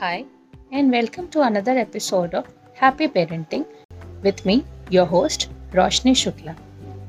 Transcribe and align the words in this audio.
Hi, 0.00 0.24
and 0.72 0.92
welcome 0.92 1.26
to 1.30 1.40
another 1.42 1.72
episode 1.76 2.32
of 2.32 2.46
Happy 2.74 3.08
Parenting 3.08 3.64
with 4.22 4.44
me, 4.46 4.54
your 4.90 5.06
host, 5.06 5.46
रोशनी 5.74 6.14
शुक्ला 6.14 6.54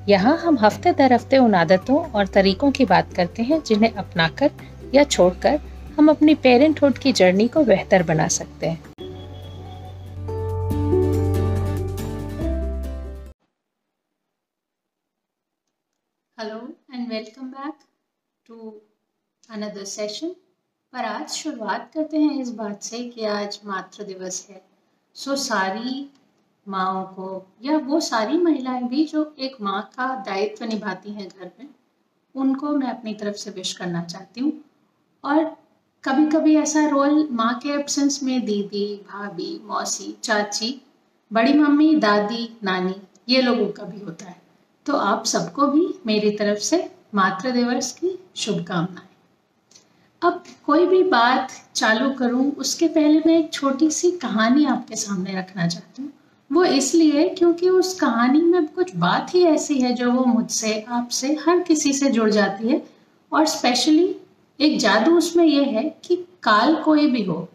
यहाँ 0.10 0.36
हम 0.38 0.58
हफ़्ते 0.58 0.94
दर 0.94 1.13
हफ़्ते 1.13 1.38
उन 1.38 1.56
आदतों 1.56 1.99
और 2.12 2.28
तरीकों 2.38 2.72
की 2.72 2.86
बात 2.86 3.13
करते 3.13 3.44
हैं 3.44 3.62
जिन्हें 3.63 3.92
अपनाकर 3.94 4.52
या 4.96 5.04
छोड़कर 5.04 5.60
हम 5.97 6.10
अपनी 6.10 6.36
पेरेंटहुड 6.47 6.97
की 6.97 7.13
जर्नी 7.22 7.47
को 7.47 7.63
बेहतर 7.65 8.04
बना 8.04 8.28
सकते 8.40 8.70
हैं। 8.70 8.94
Hello 16.38 16.59
and 16.94 17.09
welcome 17.09 17.52
back 17.52 17.80
to 18.45 18.80
another 19.50 19.84
session 19.98 20.36
पर 20.94 21.06
आज 21.06 21.30
शुरुआत 21.30 21.92
करते 21.94 22.18
हैं 22.18 22.42
इस 22.42 22.50
बात 22.50 22.84
से 22.84 23.00
कि 23.10 23.26
आज 23.26 23.60
मातृ 23.66 24.04
दिवस 24.04 24.48
है। 24.50 24.62
सो 25.16 25.36
सारी 25.36 26.10
माओ 26.68 27.04
को, 27.06 27.48
या 27.64 27.78
वो 27.78 28.00
सारी 28.00 28.38
महिलाएँ 28.38 28.84
भी 28.84 29.06
जो 29.06 29.36
एक 29.40 29.58
माँ 29.62 29.92
का 29.98 30.16
दायित्व 30.16 30.66
निभाती 30.66 31.12
हैं 31.12 31.28
घर 31.28 31.52
में, 31.60 31.68
उनको 32.36 32.70
मैं 32.70 32.88
अपनी 32.88 33.14
तरफ़ 33.14 33.36
से 33.36 33.52
विश 33.52 33.74
करना 33.74 34.04
चाहती 34.04 34.42
हूँ। 34.42 34.54
और 35.24 35.58
कभी 36.04 36.26
कभी 36.26 36.56
ऐसा 36.56 36.88
रोल 36.88 37.28
माँ 37.32 37.60
के 37.60 37.70
एब्सेंस 37.70 38.24
में 38.24 38.46
दीदी, 38.46 38.96
भाभी, 38.96 39.62
मौसी, 39.64 40.18
चाची, 40.24 40.82
बड़ी 41.34 41.54
मम्मी, 41.54 41.96
दादी, 41.96 42.58
नानी, 42.64 42.96
ये 43.30 43.42
लोगों 43.42 43.68
का 43.68 43.84
भी 43.84 44.00
होता 44.00 44.26
है। 44.26 44.42
तो 44.86 44.94
आप 44.94 45.26
सबको 45.26 45.68
भी 45.68 46.00
मेरी 46.06 46.32
तरफ़ 46.32 46.60
से 46.60 46.92
मातृ 47.16 47.52
दिवस 47.52 47.92
की 47.92 48.20
शुभकामनाएँ। 48.36 49.09
अब 50.22 50.44
कोई 50.66 50.86
भी 50.86 51.02
बात 51.04 51.52
चालू 51.75 52.09
करूँ, 52.09 52.52
उसके 52.52 52.88
पहले 52.88 53.20
मैं 53.20 53.38
एक 53.39 53.53
छोटी 53.53 53.89
सी 53.92 54.12
कहानी 54.12 54.66
आपके 54.66 54.95
सामने 54.95 55.38
रखना 55.38 55.67
चाहती 55.67 56.02
हूँ। 56.02 56.12
वो 56.52 56.64
इसलिए 56.64 57.28
क्योंकि 57.30 57.70
उस 57.70 57.94
कहानी 58.00 58.42
में 58.42 58.66
कुछ 58.67 58.95
बात 58.95 59.34
ही 59.36 59.44
ऐसी 59.44 59.80
है 59.81 59.94
जो 59.94 60.12
वो 60.12 60.25
मुझसे, 60.25 60.86
आपसे, 60.90 61.38
हर 61.47 61.59
किसी 61.59 61.94
से 61.94 62.09
जुड़ 62.09 62.30
जाती 62.30 62.67
है। 62.67 62.81
और 63.31 63.45
स्पेशली 63.45 64.16
एक 64.59 64.78
जादू 64.80 65.17
उसमें 65.17 65.45
यह 65.45 65.67
है 65.78 65.84
कि 66.06 66.16
काल 66.44 66.75
कोई 66.75 67.08
भी 67.08 67.23
हो, 67.23 67.47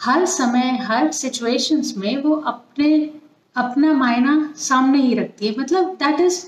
हर 0.00 0.24
समय, 0.26 0.78
हर 0.82 1.10
सिचुएशंस 1.12 1.94
में 1.96 2.16
वो 2.22 2.34
अपने, 2.36 3.10
अपना 3.56 3.92
मायना 3.92 4.54
सामने 4.56 5.02
ही 5.02 5.14
रखती 5.14 5.46
है। 5.46 5.54
मतलब 5.58 5.94
that 6.02 6.20
is 6.20 6.44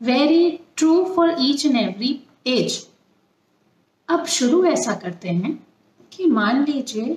very 0.00 0.50
true 0.76 1.04
for 1.16 1.36
each 1.40 1.66
and 1.66 1.76
every 1.76 2.20
age 2.46 2.86
अब 4.08 4.24
शुरू 4.26 4.64
ऐसा 4.64 4.94
करते 4.94 5.28
हैं 5.28 5.52
कि 6.12 6.26
मान 6.26 6.64
लीजिए, 6.64 7.16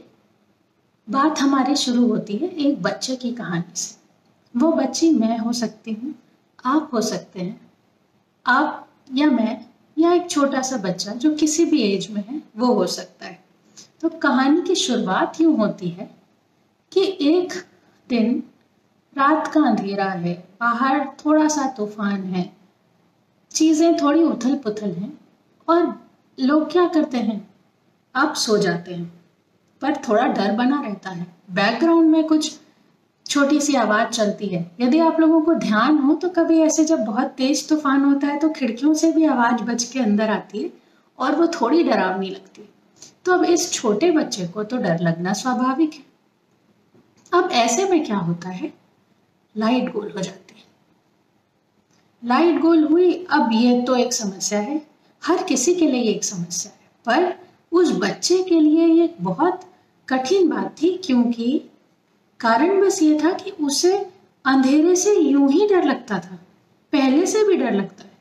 बात 1.08 1.40
हमारी 1.40 1.76
शुरू 1.76 2.08
होती 2.08 2.38
है 2.38 2.48
एक 2.60 2.82
बच्चे 2.82 3.16
की 3.16 3.32
कहानी 3.32 3.76
से। 3.76 3.96
वो 4.56 4.72
बच्ची 4.72 5.10
मैं 5.12 5.38
हो 5.38 5.54
सकती 5.54 5.92
हूँ, 5.94 6.14
आप 6.66 6.90
हो 6.94 7.02
सकते 7.02 7.40
हैं। 7.40 7.60
आप 8.46 8.88
या 9.14 9.30
मैं 9.32 9.66
या 9.98 10.14
एक 10.14 10.30
छोटा 10.30 10.62
सा 10.62 10.78
बच्चा 10.78 11.14
जो 11.14 11.34
किसी 11.36 11.66
भी 11.66 11.82
एज 11.84 12.10
में 12.12 12.24
है, 12.24 12.42
वो 12.58 12.74
हो 12.74 12.88
सकता 12.88 13.26
है। 13.26 13.40
तो 14.02 14.10
कहानी 14.10 14.62
की 14.62 14.76
शुरुआत 14.76 15.40
यूँ 15.42 15.56
होती 15.58 15.90
है 15.90 16.10
कि 16.92 17.06
एक 17.22 17.54
दिन 18.10 18.44
रात 19.16 19.48
का 19.48 19.62
अंधेरा 19.62 20.06
है 20.06 20.34
बाहर 20.60 21.06
थोड़ा 21.26 21.48
सा 21.48 21.68
तूफ़ान 21.78 22.24
है, 22.24 22.52
चीज़ें 23.52 23.96
थोड़ी 23.98 24.24
उथल 24.24 24.56
पुथल 24.56 24.92
हैं 24.92 25.18
और 25.68 25.86
लोग 26.38 26.72
क्या 26.72 26.86
करते 26.88 27.18
हैं? 27.18 27.48
आप 28.16 28.34
सो 28.36 28.58
जाते 28.58 28.94
हैं, 28.94 29.06
पर 29.82 29.96
थोड़ा 30.10 30.26
डर 30.28 30.52
बना 30.52 30.82
रहता 30.82 31.10
है। 31.10 31.26
बैकग्राउंड 31.52 32.10
में 32.10 32.24
कुछ 32.24 32.60
छोटी 33.26 33.60
सी 33.62 33.76
आवाज़ 33.76 34.10
चलती 34.10 34.48
है। 34.48 34.60
यदि 34.80 35.00
आप 35.00 35.20
लोगों 35.20 35.42
को 35.42 35.54
ध्यान 35.54 35.98
हो 35.98 36.14
तो 36.16 36.30
कभी 36.30 36.60
ऐसे 36.60 36.86
जब 36.86 37.00
बहुत 37.00 37.28
तेज 37.28 37.68
तूफ़ान 37.70 38.04
होता 38.06 38.28
है 38.28 38.38
तो 38.40 38.50
खिड़कियों 38.50 38.94
से 38.94 39.12
भी 39.12 39.26
आवाज़ 39.26 39.64
बच 39.64 39.84
के 39.84 40.00
अंदर 40.00 40.30
आती 40.30 40.64
है 40.64 40.72
और 41.20 41.36
वो 41.36 41.48
थोड़ी 41.52 41.84
डरावनी 41.84 42.30
लगती 42.30 42.62
है। 42.62 42.68
तो 43.26 43.34
अब 43.34 43.44
इस 43.44 43.72
छोटे 43.74 44.12
बच्चे 44.12 44.48
को 44.48 44.64
तो 44.64 44.78
डर 44.78 45.00
लगना 45.00 45.34
स्वाभाविक 45.34 45.94
है। 45.94 46.06
अब 47.32 47.50
ऐसे 47.54 47.88
में 47.90 48.06
क्या 48.06 48.18
होता 48.18 48.50
है? 48.50 48.74
लाइट 49.56 49.92
गोल 49.94 50.12
हो 50.12 50.22
जाती 50.22 50.56
है। 50.58 50.66
लाइट 52.24 52.62
गोल 52.62 52.84
हुई, 52.84 53.12
अब 53.32 53.50
ये 53.54 53.82
तो 53.82 53.96
एक 53.96 54.14
समस्या 54.14 54.60
है। 54.60 54.82
हर 55.24 55.44
किसी 55.44 55.74
के 55.76 55.88
लिए 55.88 56.12
एक 56.12 56.24
समस्या 56.24 56.72
है। 56.72 56.90
पर 57.06 57.36
उस 57.72 57.92
बच्चे 57.94 58.44
के 58.44 58.60
लिए 58.60 58.86
ये 58.88 59.14
बहुत 59.22 59.62
कठिन 60.08 60.50
बात 60.50 60.76
थी, 60.82 60.90
क्योंकि 60.98 61.62
कारण 62.40 62.82
बस 62.82 63.02
ये 63.02 63.20
था 63.24 63.32
कि 63.34 63.52
उसे 63.52 63.98
अंधेरे 64.46 64.96
से 64.96 65.16
यूँ 65.16 65.52
ही 65.52 65.68
डर 65.68 65.84
लगता 65.84 66.20
था, 66.20 66.40
पहले 66.94 67.26
से 67.28 67.44
भी 67.44 67.58
डर 67.58 67.74
लगता 67.74 68.04
है। 68.04 68.12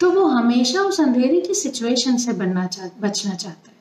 तो 0.00 0.10
वो 0.10 0.24
हमेशा 0.24 0.80
उस 0.80 1.00
अंधेरे 1.00 1.40
की 1.40 1.54
सिचुएशन 1.54 2.16
से 2.16 2.32
बनना 2.32 2.66
चाह 2.66 2.88
बचना 3.00 3.34
चाहता 3.34 3.70
है। 3.70 3.76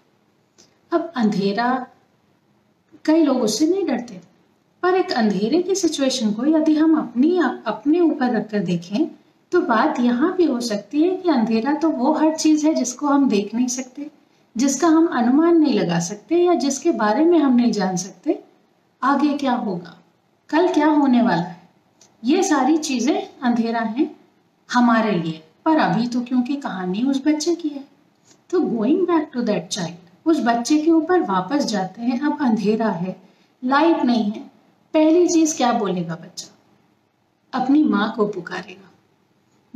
अब 0.92 1.12
अंधेरा, 1.16 1.88
कई 3.06 3.24
लोग 3.24 3.42
उससे 3.42 3.68
नहीं 3.68 3.86
डरते। 3.86 4.22
पर 4.84 4.96
एक 4.96 5.12
अंधेरे 5.12 5.62
की 5.62 5.76
सिचुएशन 5.76 6.32
को 6.32 6.46
यदि 6.46 6.76
हम 6.76 6.98
अपनी 6.98 7.38
अपने 7.68 8.00
ऊपर 8.00 8.32
रखकर 8.32 8.60
देखें 8.60 9.06
तो 9.52 9.62
बात 9.62 10.00
यहाँ 10.00 10.31
भी 10.38 10.46
हो 10.46 10.59
सकती 10.62 11.02
है 11.03 11.16
कि 11.18 11.30
अंधेरा 11.30 11.74
तो 11.74 11.90
वो 11.90 12.13
हर 12.13 12.35
चीज़ 12.35 12.66
है 12.68 12.74
जिसको 12.74 13.08
हम 13.08 13.28
देख 13.30 13.53
नहीं 13.56 13.68
सकते, 13.68 14.09
जिसका 14.56 14.88
हम 14.88 15.08
अनुमान 15.09 15.58
नहीं 15.58 15.74
लगा 15.74 16.00
सकते 16.00 16.35
या 16.35 16.53
जिसके 16.56 16.91
बारे 16.94 17.25
में 17.25 17.38
हम 17.40 17.56
नहीं 17.56 17.72
जान 17.72 17.96
सकते। 17.97 18.40
आगे 19.02 19.34
क्या 19.34 19.53
होगा? 19.53 19.97
कल 20.50 20.68
क्या 20.74 20.88
होने 20.88 21.22
वाला 21.22 21.41
है? 21.41 21.56
ये 22.24 22.44
सारी 22.44 22.78
चीज़ें 22.80 23.28
अंधेरा 23.41 23.80
है 23.80 24.09
हमारे 24.69 25.12
लिए, 25.12 25.44
पर 25.66 25.78
अभी 25.78 26.07
तो 26.07 26.22
क्योंकि 26.22 26.56
कहानी 26.56 27.03
उस 27.03 27.22
बच्चे 27.28 27.56
की 27.56 27.69
है। 27.69 27.84
तो 28.50 28.59
going 28.59 29.06
back 29.07 29.30
to 29.34 29.41
that 29.41 29.68
child 29.68 30.30
उस 30.30 30.40
बच्चे 30.40 30.78
के 30.78 30.91
ऊपर 30.91 31.22
वापस 31.22 31.66
जाते 31.66 32.02
हैं, 32.02 32.19
अब 32.22 32.41
अंधेरा 32.41 32.90
है 32.90 33.16
लाइट 33.63 34.03
नहीं 34.06 34.31
है। 34.31 34.41
पहली 34.94 35.28
चीज़ 35.28 35.56
क्या 35.57 35.72
बोलेगा 35.74 36.16
बच्चा? 36.16 36.47
अपनी 37.53 37.84
माँ 37.84 38.13
को 38.18 38.25
पुकारेगा। 38.28 38.84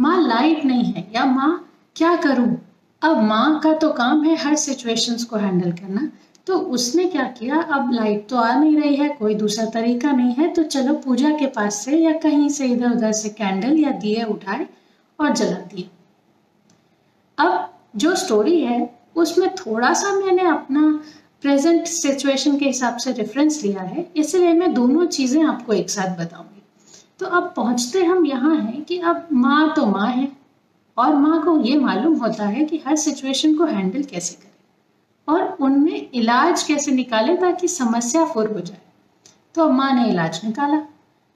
माँ 0.02 0.22
लाइट 0.22 0.66
नहीं 0.66 0.84
है। 0.84 1.08
या 1.16 1.26
माँ, 1.26 1.68
क्या 1.96 2.16
करूँ? 2.16 2.58
अब 3.02 3.22
माँ 3.24 3.60
का 3.60 3.74
तो 3.74 3.90
काम 3.94 4.24
है 4.24 4.36
हर 4.38 4.56
सिचुएशंस 4.56 5.24
को 5.24 5.38
हैंडल 5.38 5.72
करना। 5.72 6.10
तो 6.48 6.58
उसने 6.70 7.06
क्या 7.06 7.24
किया? 7.30 7.62
अब 7.64 7.92
लाइट 7.94 8.28
तो 8.30 8.38
आ 8.38 8.54
नहीं 8.54 8.78
रही 8.78 8.96
है, 8.96 9.10
कोई 9.10 9.36
दूसरा 9.36 9.66
तरीका 9.66 10.12
नहीं 10.12 10.34
है 10.34 10.48
तो 10.54 10.64
चलो 10.66 10.94
पूजा 10.96 11.30
के 11.30 11.48
पास 11.48 11.84
से 11.86 11.98
या 11.98 12.12
कहीं 12.20 12.50
से 12.50 12.68
इधर 12.68 12.92
उधर 12.92 13.12
से 13.12 13.30
कैंडल 13.30 13.80
या 13.80 13.92
दिए 13.92 14.24
उठाए 14.24 14.68
और 15.20 15.34
जला 15.34 15.58
दिए। 15.74 15.90
अब 17.38 17.74
जो 17.96 18.16
स्टोरी 18.16 18.60
है, 18.62 18.90
उसमें 19.16 19.50
थोड़ा 19.56 19.94
सा 19.94 20.12
मैंने 20.16 20.48
अपना 20.50 20.82
प्रेजेंट 21.42 21.88
सिचुएशन 21.88 22.58
के 22.58 22.66
हिसाब 22.66 22.98
से 22.98 23.12
रेफरेंस 23.12 23.64
लिया 23.64 23.82
है। 23.82 24.06
इसलिए 24.16 24.54
मैं 24.54 24.74
दोनों 24.74 25.06
चीज़ें 25.08 25.44
आपको 25.44 25.74
एक 25.74 25.90
साथ 25.90 26.18
बताऊँगी 26.18 26.51
तो 27.22 27.28
अब 27.28 27.54
पहुँचते 27.56 28.04
हम 28.04 28.26
यहाँ 28.26 28.56
हैं 28.56 28.84
कि 28.84 28.98
अब 29.00 29.28
माँ 29.32 29.74
तो 29.74 29.86
माँ 29.86 30.08
है। 30.08 30.28
और 30.98 31.16
माँ 31.16 31.42
को 31.44 31.58
ये 31.62 31.80
मालूम 31.80 32.16
होता 32.16 32.46
है 32.46 32.64
कि 32.66 32.82
हर 32.88 32.96
सिचुएशन 32.96 33.56
को 33.58 33.66
हैंडल 33.66 34.04
कैसे 34.04 34.36
करें। 34.36 35.36
और 35.36 35.58
उनमें 35.62 36.12
इलाज 36.12 36.64
कैसे 36.64 36.92
निकाले 36.92 37.36
ताकि 37.38 37.68
समस्या 37.68 38.26
फुर 38.26 38.52
हो 38.52 38.60
जाए। 38.60 38.82
तो 39.56 39.64
अब 39.64 39.72
माँ 39.72 39.94
ने 39.94 40.10
इलाज 40.10 40.42
निकाला। 40.46 40.82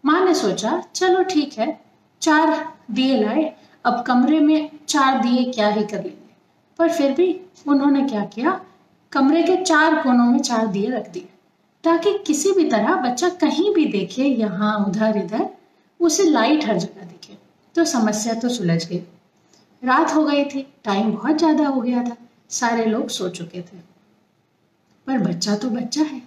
माँ 0.06 0.26
ने 0.26 0.34
सोचा, 0.34 0.84
चलो 0.96 1.24
ठीक 1.24 1.54
है, 1.54 1.80
चार 2.22 2.74
दिए 2.92 3.24
लाए, 3.24 3.56
अब 3.86 4.04
कमरे 4.04 4.40
में 4.40 4.70
चार 4.88 5.20
दिए 5.20 5.44
क्या 5.52 5.68
ही 5.68 5.84
कर 5.84 6.04
लेंगे। 6.04 6.34
पर 6.80 6.90
फिर 6.90 7.12
भी 7.12 7.42
उन्होंने 7.68 8.02
क्या 8.02 8.26
किया? 8.26 8.62
कमरे 9.12 9.44
के 9.44 9.56
चार 9.56 10.04
कोनों 10.04 10.26
में 10.26 10.40
चार 10.40 10.68
दिए 10.68 10.90
रख 10.90 11.12
दिए। 11.12 11.28
ताकि 11.84 12.18
किसी 12.28 12.52
भी 12.52 12.64
तरह 12.64 12.96
बच्चा 12.96 13.30
कहीं 13.30 13.74
भी 13.74 13.86
देखे, 13.86 14.24
यहाँ 14.24 14.86
उधर 14.86 15.18
इधर 15.18 15.50
उसे 16.00 16.24
लाइट 16.24 16.66
हर 16.66 16.78
जगह 16.78 17.04
दिखे। 17.04 17.38
तो 17.76 17.86
समस्या 17.86 18.34
तो 18.34 18.50
सुलझ 18.50 18.86
गई। 18.88 19.02
रात 19.84 20.14
हो 20.16 20.24
गई 20.24 20.44
थी, 20.46 20.62
टाइम 20.84 21.12
बहुत 21.12 21.38
ज़्यादा 21.38 21.68
हो 21.68 21.82
गया 21.82 22.04
था, 22.04 22.16
सारे 22.50 22.86
लोग 22.86 23.10
सो 23.10 23.30
चुके 23.30 23.62
थे। 23.62 23.78
पर 25.08 25.18
बच्चा 25.20 25.56
तो 25.56 25.70
बच्चा 25.70 26.02
है। 26.02 26.22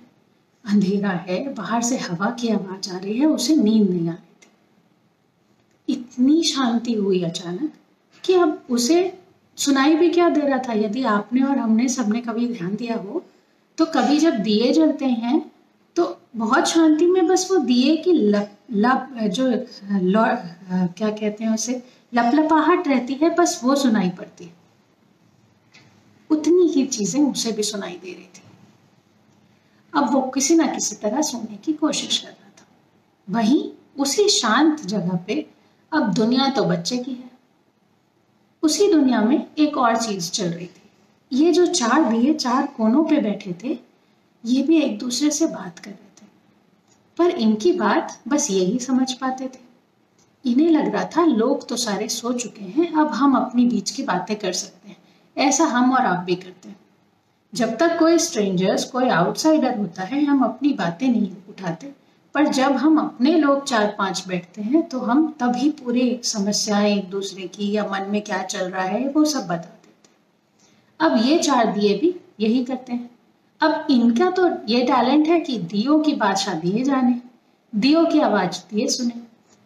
अंधेरा 0.65 1.11
है, 1.11 1.55
बाहर 1.55 1.83
से 1.83 1.97
हवा 1.99 2.31
की 2.31 2.49
आवाज़ 2.49 2.91
आ 2.95 2.99
रही 2.99 3.19
है, 3.19 3.27
उसे 3.27 3.57
नींद 3.57 3.91
नहीं 3.91 4.09
आ 4.09 4.13
रही 4.13 4.35
थी। 4.37 5.93
इतनी 5.93 6.43
शांति 6.43 6.95
हुई 6.95 7.23
अचानक 7.23 7.73
कि 8.25 8.35
अब 8.35 8.63
उसे 8.71 9.19
सुनाई 9.59 9.95
भी 9.95 10.11
क्या 10.11 10.29
दे 10.29 10.41
रहा 10.41 10.59
था? 10.59 10.73
यदि 10.73 11.03
आपने 11.05 11.43
और 11.43 11.59
हमने 11.59 11.89
सबने 11.89 12.21
कभी 12.21 12.47
ध्यान 12.49 12.75
दिया 12.77 12.97
हो 12.97 13.23
तो 13.79 13.85
कभी 13.87 14.19
जब 14.19 14.35
दिए 14.35 14.73
जलते 14.73 15.07
हैं 15.07 15.51
तो 15.99 16.05
बहुत 16.37 16.69
शांति 16.69 17.07
में 17.07 17.27
बस 17.27 17.47
वो 17.51 17.57
दिए 17.59 17.97
की 17.97 18.13
लप 18.13 18.51
लप, 18.73 19.09
जो 19.25 19.45
क्या 20.93 21.09
कहते 21.11 21.45
हैं 21.45 21.55
उसे, 21.55 21.73
लपलपाहट 22.15 22.89
रहती 22.89 23.15
है, 23.15 23.35
बस 23.35 23.61
वो 23.65 23.75
सुनाई 23.75 24.11
पड़ती 24.11 24.45
है। 24.45 24.53
उतनी 26.31 26.67
ही 26.69 26.85
चीज़ें 26.87 27.21
उसे 27.23 27.53
भी 27.53 27.63
सुनाई 27.63 27.93
दे 27.95 28.13
रही 28.13 28.29
थी। 28.35 28.43
अब 29.93 30.13
वो 30.13 30.21
किसी 30.35 30.57
ना 30.57 30.67
किसी 30.67 30.97
तरह 30.97 31.21
सोने 31.23 31.57
की 31.57 31.73
कोशिश 31.73 32.19
कर 32.19 32.29
रहा 32.29 32.51
था। 32.59 32.67
वहीं 33.29 33.63
उसी 33.99 34.29
शांत 34.29 34.87
जगह 34.87 35.17
पे 35.27 35.41
अब 35.93 36.13
दुनिया 36.15 36.49
तो 36.51 36.65
बच्चे 36.65 36.97
की 36.99 37.13
है। 37.13 37.31
उसी 38.63 38.91
दुनिया 38.93 39.21
में 39.21 39.47
एक 39.59 39.77
और 39.79 39.97
चीज़ 39.97 40.31
चल 40.31 40.47
रही 40.47 40.67
थी। 40.67 40.91
ये 41.33 41.53
जो 41.53 41.67
चार 41.67 42.11
दिए, 42.11 42.35
चार 42.35 42.67
कोनों 42.77 43.05
पे 43.05 43.21
बैठे 43.21 43.55
थे 43.65 43.88
ये 44.45 44.63
भी 44.63 44.81
एक 44.81 44.99
दूसरे 44.99 45.31
से 45.31 45.47
बात 45.47 45.79
कर 45.79 45.91
रहे 45.91 46.23
थे। 46.23 46.27
पर 47.19 47.31
इनकी 47.31 47.73
बात 47.73 48.21
बस 48.29 48.51
यही 48.51 48.79
समझ 48.79 49.13
पाते 49.13 49.45
थे। 49.47 49.69
इन्हें 50.51 50.71
लग 50.71 50.95
रहा 50.95 51.05
था, 51.05 51.25
लोग 51.25 51.69
तो 51.69 51.77
सारे 51.77 52.09
सो 52.09 52.33
चुके 52.33 52.65
हैं, 52.65 52.93
अब 52.93 53.07
हम 53.07 53.35
अपनी 53.35 53.67
बीच 53.67 53.91
की 53.91 54.03
बातें 54.03 54.37
कर 54.37 54.53
सकते 54.53 54.89
हैं। 54.89 54.97
ऐसा 55.39 55.65
हम 55.65 55.93
और 55.93 56.01
आप 56.01 56.25
भी 56.25 56.35
करते 56.35 56.69
हैं। 56.69 56.77
जब 57.55 57.77
तक 57.77 57.99
कोई 57.99 58.19
स्ट्रेंजर्स 58.19 58.85
कोई 58.85 59.09
आउटसाइडर 59.09 59.79
होता 59.79 60.03
है, 60.03 60.25
हम 60.25 60.45
अपनी 60.45 60.73
बातें 60.73 61.09
नहीं 61.09 61.33
उठाते। 61.49 61.93
पर 62.35 62.49
जब 62.49 62.73
हम 62.73 62.99
अपने 62.99 63.33
लोग 63.33 63.65
चार 63.65 63.95
पाँच 63.99 64.25
बैठते 64.29 64.63
हैं 64.63 64.89
तो 64.89 64.99
हम 64.99 65.37
तभी 65.41 65.71
पूरी 65.71 66.21
समस्याएँ 66.25 66.99
एक 66.99 67.11
दूसरे 67.11 67.43
की 67.43 67.73
या 67.73 67.85
मन 67.85 68.07
में 68.09 68.23
क्या 68.23 68.43
चल 68.43 68.71
रहा 68.71 68.83
है, 68.83 69.09
वो 69.09 69.25
सब 69.25 69.45
बता 69.45 69.57
देते 69.57 70.09
हैं। 70.09 71.11
अब 71.11 71.27
ये 71.27 71.39
चार 71.39 71.79
दिए 71.79 71.99
भी 71.99 72.21
यही 72.41 72.65
करते 72.65 72.93
हैं। 72.93 73.18
अब 73.61 73.87
इनका 73.91 74.31
तो 74.31 74.49
ये 74.69 74.83
टैलेंट 74.85 75.29
है 75.29 75.41
कि 75.41 75.59
दियो 75.59 75.99
की 75.99 76.15
भाषा 76.15 76.55
दिए 76.55 76.85
जाने, 76.85 77.21
दियो 77.75 78.05
की 78.05 78.21
आवाज़ 78.21 78.75
दिए 78.75 78.89
सुने। 78.89 79.23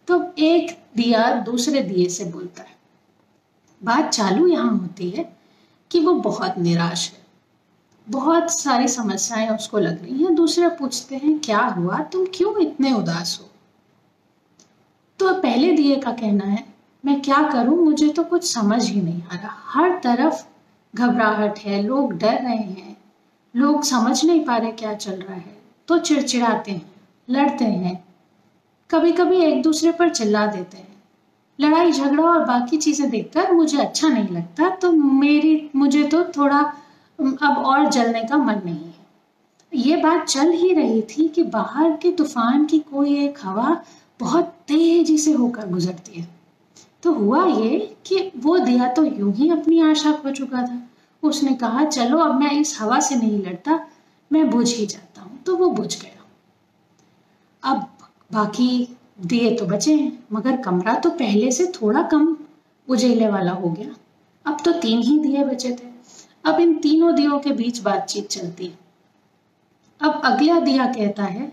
तो 0.07 0.33
एक 0.39 0.83
दिया 0.97 1.33
दूसरे 1.33 1.81
दिए 1.81 2.09
से 2.09 2.25
बोलता 2.25 2.63
है। 2.63 2.75
बात 3.83 4.09
चालू 4.09 4.47
यहाँ 4.47 4.77
होती 4.77 5.09
है 5.09 5.37
कि 5.91 5.99
वो 5.99 6.13
बहुत 6.13 6.57
निराश 6.57 7.11
है। 7.11 7.23
बहुत 8.09 8.59
सारी 8.59 8.87
समस्याएँ 8.87 9.49
उसको 9.49 9.79
लग 9.79 10.03
रही 10.03 10.23
हैं, 10.23 10.35
दूसरे 10.35 10.67
पूछते 10.67 11.15
हैं, 11.15 11.39
क्या 11.39 11.59
हुआ? 11.59 11.99
तुम 11.99 12.25
क्यों 12.25 12.59
इतने 12.59 12.93
उदास 12.93 13.39
हो? 13.41 13.49
तो 15.19 15.41
पहले 15.41 15.73
दिए 15.73 15.95
का 15.95 16.11
कहना 16.11 16.45
है, 16.45 16.65
मैं 17.05 17.21
क्या 17.21 17.49
करूँ? 17.51 17.85
मुझे 17.85 18.09
तो 18.09 18.23
कुछ 18.23 18.53
समझ 18.53 18.89
ही 18.89 19.01
नहीं 19.01 19.23
आ 19.23 19.35
रहा। 19.35 19.55
हर 19.65 19.89
तरफ़ 20.03 20.45
घबराहट 20.95 21.59
है, 21.59 21.83
लोग 21.83 22.13
डर 22.13 22.33
रहे 22.33 22.57
हैं। 22.57 23.02
लोग 23.55 23.83
समझ 23.83 24.23
नहीं 24.25 24.43
पा 24.45 24.57
रहे 24.57 24.71
क्या 24.73 24.93
चल 24.95 25.11
रहा 25.13 25.35
है। 25.35 25.55
तो 25.87 25.97
चिड़चिड़ाते 25.97 26.71
हैं, 26.71 26.91
लड़ते 27.27 27.65
हैं। 27.65 28.03
कभी 28.89 29.11
कभी 29.11 29.37
एक 29.37 29.61
दूसरे 29.63 29.91
पर 29.91 30.09
चिल्ला 30.09 30.45
देते 30.45 30.77
हैं। 30.77 30.87
लड़ाई, 31.59 31.91
झगड़ा 31.91 32.23
और 32.23 32.45
बाकी 32.45 32.77
चीज़ें 32.77 33.09
देखकर 33.09 33.51
मुझे 33.51 33.77
अच्छा 33.77 34.07
नहीं 34.07 34.29
लगता 34.29 34.69
तो 34.71 34.91
मेरी, 34.91 35.69
मुझे 35.75 36.03
तो 36.03 36.23
थोड़ा 36.37 36.59
अब 37.19 37.57
और 37.57 37.89
जलने 37.89 38.23
का 38.23 38.37
मन 38.37 38.61
नहीं 38.65 38.75
है। 38.75 38.91
ये 39.71 39.95
बात 39.97 40.25
चल 40.25 40.51
ही 40.51 40.73
रही 40.73 41.01
थी 41.09 41.27
कि 41.27 41.43
बाहर 41.43 41.91
के 41.97 42.11
तूफ़ान 42.11 42.65
की 42.65 42.79
कोई 42.81 43.17
एक 43.17 43.37
हवा 43.43 43.83
बहुत 44.19 44.45
तेज़ी 44.67 45.17
से 45.17 45.31
होकर 45.31 45.67
गुजरती 45.67 46.19
है। 46.19 46.27
तो 47.03 47.13
हुआ 47.13 47.45
ये 47.45 47.77
कि 48.05 48.31
वो 48.37 48.57
दिया 48.57 48.87
तो 48.87 49.03
यूँ 49.05 49.33
ही 49.33 49.49
अपनी 49.49 49.79
आशा 49.81 50.11
खो 50.13 50.31
चुका 50.31 50.61
था। 50.61 50.81
उसने 51.29 51.53
कहा, 51.53 51.85
चलो, 51.85 52.17
अब 52.17 52.39
मैं 52.39 52.51
इस 52.51 52.81
हवा 52.81 52.99
से 52.99 53.15
नहीं 53.15 53.43
लड़ता, 53.43 53.87
मैं 54.31 54.49
बुझ 54.49 54.75
ही 54.75 54.85
जाता 54.85 55.21
हूँ। 55.21 55.43
तो 55.43 55.55
वो 55.55 55.69
बुझ 55.69 56.01
गया। 56.01 56.25
अब 57.63 57.89
बाकी 58.33 58.97
दिए 59.21 59.55
तो 59.55 59.65
बचे 59.65 59.95
हैं, 59.95 60.23
मगर 60.31 60.57
कमरा 60.57 60.95
तो 60.95 61.09
पहले 61.09 61.51
से 61.51 61.65
थोड़ा 61.65 62.01
कम 62.01 62.37
उजेले 62.89 63.27
वाला 63.27 63.51
हो 63.51 63.69
गया। 63.69 63.95
अब 64.45 64.57
तो 64.65 64.71
तीन 64.71 64.99
ही 64.99 65.19
दिए 65.19 65.43
बचे 65.43 65.71
थे। 65.71 65.93
अब 66.45 66.59
इन 66.59 66.73
तीनों 66.73 67.15
दियों 67.15 67.39
के 67.39 67.51
बीच 67.51 67.79
बातचीत 67.79 68.27
चलती। 68.27 68.65
है 68.65 68.77
अब 70.01 70.21
अगला 70.25 70.59
दिया 70.59 70.85
कहता 70.85 71.23
है, 71.23 71.51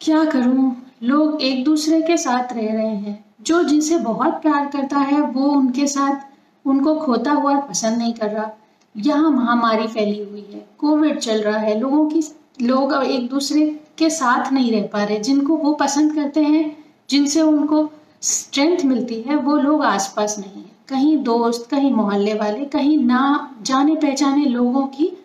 क्या 0.00 0.24
करूँ? 0.24 0.82
लोग 1.02 1.42
एक 1.42 1.64
दूसरे 1.64 2.02
के 2.02 2.16
साथ 2.16 2.52
रह 2.52 2.72
रहे 2.72 2.96
हैं। 2.96 3.24
जो 3.40 3.62
जिसे 3.62 3.98
बहुत 3.98 4.32
प्यार 4.32 4.66
करता 4.66 4.98
है, 4.98 5.20
वो 5.20 5.48
उनके 5.48 5.86
साथ 5.86 6.27
उनको 6.68 6.94
खोता 6.94 7.32
हुआ 7.32 7.60
पसंद 7.60 7.98
नहीं 7.98 8.12
कर 8.12 8.28
रहा। 8.30 8.50
यहाँ 8.96 9.30
महामारी 9.30 9.86
फैली 9.86 10.24
हुई 10.24 10.48
है। 10.52 10.68
कोविड 10.78 11.18
चल 11.18 11.42
रहा 11.42 11.58
है। 11.58 11.80
लोगों 11.80 12.10
की, 12.10 12.22
लोग 12.62 12.94
एक 12.94 13.28
दूसरे 13.28 13.80
के 13.98 14.10
साथ 14.10 14.52
नहीं 14.52 14.72
रह 14.72 14.86
पा 14.86 15.04
रहे। 15.04 15.18
जिनको 15.18 15.56
वो 15.56 15.72
पसंद 15.72 16.14
करते 16.14 16.42
हैं, 16.42 16.84
जिनसे 17.10 17.42
उनको 17.42 17.90
स्ट्रेंथ 18.22 18.84
मिलती 18.84 19.20
है, 19.20 19.36
वो 19.36 19.56
लोग 19.56 19.84
आसपास 19.84 20.38
नहीं 20.38 20.62
है। 20.62 20.70
कहीं 20.88 21.18
दोस्त, 21.18 21.68
कहीं 21.70 21.92
मोहल्ले 21.92 22.34
वाले, 22.34 22.64
कहीं 22.64 22.98
ना 22.98 23.54
जाने 23.62 23.94
पहचाने 23.94 24.44
लोगों 24.44 24.86
की 24.86 25.24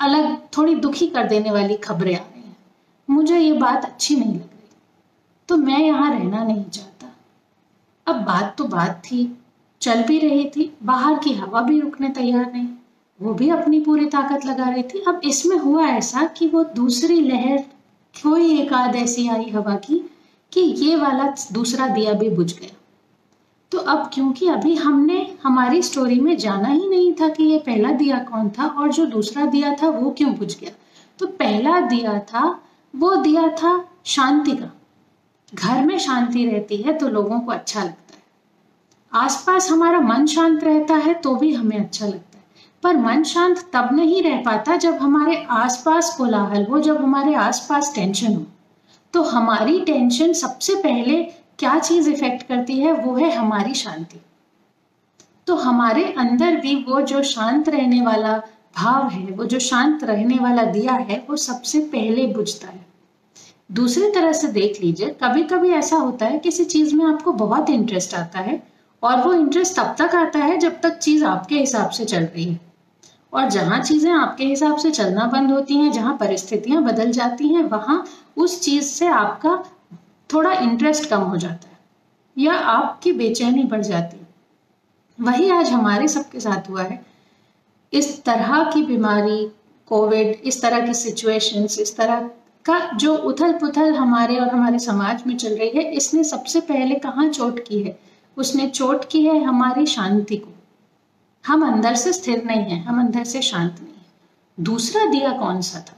अलग, 0.00 0.38
थोड़ी 0.56 0.74
दुखी 0.74 1.06
कर 1.06 1.26
देने 1.26 1.50
वाली 1.50 1.76
खबरें 1.76 2.16
आ 2.16 2.18
रही 2.18 2.42
हैं। 2.42 2.56
मुझे 3.10 3.38
ये 3.38 3.52
बात 3.52 3.84
अच्छी 3.84 4.16
नहीं 4.16 4.34
लग 4.34 4.40
रही। 4.40 4.68
तो 5.48 5.56
मैं 5.56 5.78
यहाँ 5.78 6.10
रहना 6.10 6.44
नहीं 6.44 6.64
चाहता। 6.64 7.06
अब 8.06 8.16
बात 8.16 8.54
तो 8.58 8.64
बात 8.64 9.02
थी। 9.04 9.41
चल 9.82 10.02
भी 10.02 10.18
रही 10.18 10.44
थी, 10.44 10.72
बाहर 10.82 11.18
की 11.18 11.32
हवा 11.32 11.62
भी 11.62 11.80
रुकने 11.80 12.08
तैयार 12.08 12.52
नहीं। 12.52 12.68
वो 13.22 13.34
भी 13.34 13.48
अपनी 13.48 13.80
पूरी 13.80 14.06
ताकत 14.06 14.46
लगा 14.46 14.68
रही 14.68 14.82
थी। 14.82 15.04
अब 15.08 15.20
इसमें 15.24 15.56
हुआ 15.56 15.86
ऐसा 15.86 16.26
कि 16.26 16.46
वो 16.46 16.64
दूसरी 16.64 17.20
लहर, 17.20 17.58
कोई 18.22 18.60
एक 18.60 18.72
आध 18.72 18.96
ऐसी 18.96 19.28
आई 19.28 19.50
हवा 19.50 19.74
की 19.74 20.10
कि 20.52 20.60
ये 20.60 20.96
वाला 20.96 21.34
दूसरा 21.52 21.88
दिया 21.88 22.12
भी 22.12 22.30
बुझ 22.30 22.60
गया। 22.60 22.76
तो 23.70 23.78
अब 23.78 24.10
क्योंकि 24.12 24.48
अभी 24.48 24.74
हमने, 24.74 25.36
हमारी 25.42 25.82
स्टोरी 25.82 26.20
में 26.20 26.36
जाना 26.36 26.68
ही 26.68 26.88
नहीं 26.88 27.12
था 27.12 27.28
कि 27.28 27.44
ये 27.44 27.58
पहला 27.58 27.90
दिया 27.90 28.18
कौन 28.18 28.50
था 28.50 28.66
और 28.66 28.92
जो 28.92 29.06
दूसरा 29.06 29.46
दिया 29.46 29.74
था 29.74 29.88
वो 29.88 30.10
क्यों 30.10 30.34
बुझ 30.34 30.60
गया। 30.60 30.70
तो 31.18 31.26
पहला 31.26 31.80
दिया 31.80 32.18
था, 32.18 32.62
वो 32.96 33.14
दिया 33.14 33.48
था 33.48 33.88
शांति 34.04 34.52
का। 34.52 34.70
घर 35.54 35.84
में 35.84 35.98
शांति 35.98 36.46
रहती 36.46 36.76
है 36.76 36.92
तो 36.92 37.08
लोगों 37.08 37.40
को 37.40 37.52
अच्छा 37.52 37.84
लगता 37.84 38.01
आसपास 39.14 39.70
हमारा 39.70 40.00
मन 40.00 40.26
शांत 40.26 40.64
रहता 40.64 40.94
है 40.94 41.14
तो 41.14 41.34
भी 41.34 41.54
हमें 41.54 41.78
अच्छा 41.78 42.06
लगता 42.06 42.38
है। 42.38 42.44
पर 42.82 42.96
मन 42.96 43.22
शांत 43.22 43.70
तब 43.72 43.88
नहीं 43.92 44.22
रह 44.22 44.42
पाता 44.42 44.76
जब 44.76 44.94
हमारे 44.94 45.46
आसपास 45.50 46.14
कोलाहल 46.18 46.64
हो, 46.64 46.80
जब 46.80 46.96
हमारे 46.96 47.34
आसपास 47.34 47.94
टेंशन 47.94 48.34
हो। 48.34 48.46
तो 49.12 49.22
हमारी 49.22 49.80
टेंशन 49.80 50.32
सबसे 50.32 50.74
पहले 50.74 51.22
क्या 51.58 51.78
चीज़ 51.78 52.10
इफ़ेक्ट 52.10 52.46
करती 52.46 52.78
है? 52.78 52.92
वो 52.92 53.14
है 53.16 53.34
हमारी 53.36 53.74
शांति। 53.74 54.20
तो 55.46 55.54
हमारे 55.54 56.04
अंदर 56.04 56.56
भी 56.56 56.74
वो 56.88 57.00
जो 57.00 57.22
शांत 57.22 57.68
रहने 57.68 58.00
वाला 58.00 58.38
भाव 58.76 59.08
है, 59.08 59.26
वो 59.26 59.44
जो 59.44 59.58
शांत 59.58 60.04
रहने 60.04 60.38
वाला 60.40 60.62
दिया 60.62 60.92
है, 60.92 61.26
वो 61.30 61.36
सबसे 61.36 61.78
पहले 61.78 62.26
बुझता 62.26 62.68
है। 62.68 62.86
दूसरी 63.72 64.10
तरह 64.10 64.32
से 64.32 64.48
देख 64.48 64.78
लीजिए 64.82 65.08
कभी 65.08 65.42
कभी 65.42 65.70
ऐसा 65.70 65.96
होता 65.96 66.26
है, 66.26 66.38
किसी 66.38 66.64
चीज़ 66.64 66.94
में 66.94 67.04
आपको 67.06 67.32
बहुत 67.32 67.70
इंटरेस्ट 67.70 68.14
आता 68.14 68.38
है 68.38 68.71
और 69.02 69.16
वो 69.18 69.32
इंटरेस्ट 69.34 69.76
तब 69.76 69.94
तक 69.98 70.14
आता 70.14 70.38
है 70.38 70.58
जब 70.58 70.80
तक 70.80 70.98
चीज़ 70.98 71.24
आपके 71.24 71.58
हिसाब 71.58 71.90
से 71.90 72.04
चल 72.04 72.24
रही 72.24 72.44
है। 72.44 72.60
और 73.32 73.48
जहाँ 73.50 73.80
चीज़ें 73.80 74.10
आपके 74.12 74.44
हिसाब 74.44 74.76
से 74.78 74.90
चलना 74.90 75.24
बंद 75.26 75.50
होती 75.50 75.76
हैं, 75.76 75.92
जहाँ 75.92 76.16
परिस्थितियाँ 76.16 76.82
बदल 76.84 77.10
जाती 77.12 77.48
हैं, 77.48 77.62
वहाँ 77.64 78.04
उस 78.36 78.60
चीज़ 78.60 78.84
से 78.84 79.06
आपका 79.08 79.56
थोड़ा 80.30 80.52
इंटरेस्ट 80.52 81.08
कम 81.10 81.20
हो 81.22 81.36
जाता 81.36 81.68
है, 81.68 81.78
या 82.36 82.54
आपकी 82.54 83.12
बेचैनी 83.12 83.64
बढ़ 83.64 83.80
जाती 83.80 84.16
है। 84.16 84.26
वही 85.18 85.50
आज 85.50 85.70
हमारे 85.70 86.08
सबके 86.08 86.40
साथ 86.40 86.70
हुआ 86.70 86.82
है। 86.82 87.00
इस 87.92 88.22
तरह 88.24 88.70
की 88.70 88.82
बीमारी, 88.82 89.44
कोविड, 89.90 90.30
इस 90.44 90.62
तरह 90.62 90.86
की 90.86 90.94
सिचुएशंस 90.94 91.78
इस 91.78 91.96
तरह 91.96 92.30
का 92.64 92.78
जो 92.96 93.14
उथल 93.16 93.52
पुथल 93.52 93.94
हमारे 93.94 94.38
और 94.38 94.48
हमारे 94.48 94.78
समाज 94.78 95.22
में 95.26 95.36
चल 95.36 95.48
रही 95.48 95.68
है, 95.68 95.92
इसने 95.92 96.24
सबसे 96.24 96.60
पहले 96.62 96.94
कहाँ 96.96 97.28
चोट 97.28 97.58
की 97.58 97.82
है? 97.82 97.98
उसने 98.36 98.68
चोट 98.68 99.04
की 99.04 99.26
है 99.26 99.44
हमारी 99.44 99.86
शांति 99.86 100.36
को। 100.36 100.54
हम 101.46 101.72
अंदर 101.72 101.94
से 101.94 102.12
स्थिर 102.12 102.44
नहीं 102.44 102.62
है, 102.62 102.82
हम 102.82 103.00
अंदर 103.00 103.24
से 103.24 103.42
शांत 103.42 103.72
नहीं 103.72 103.92
है। 103.92 104.06
दूसरा 104.60 105.06
दिया 105.06 105.32
कौन 105.32 105.60
सा 105.60 105.80
था? 105.80 105.96